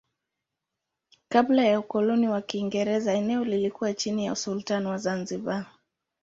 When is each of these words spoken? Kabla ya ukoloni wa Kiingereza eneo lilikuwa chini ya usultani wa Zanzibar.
Kabla 1.29 1.63
ya 1.65 1.79
ukoloni 1.79 2.27
wa 2.27 2.41
Kiingereza 2.41 3.13
eneo 3.13 3.43
lilikuwa 3.43 3.93
chini 3.93 4.25
ya 4.25 4.33
usultani 4.33 4.85
wa 4.87 4.97
Zanzibar. 4.97 5.67